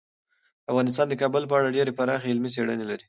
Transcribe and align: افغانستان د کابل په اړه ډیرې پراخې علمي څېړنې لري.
افغانستان 0.71 1.05
د 1.09 1.13
کابل 1.21 1.43
په 1.47 1.55
اړه 1.59 1.73
ډیرې 1.75 1.91
پراخې 1.97 2.29
علمي 2.31 2.49
څېړنې 2.55 2.85
لري. 2.87 2.99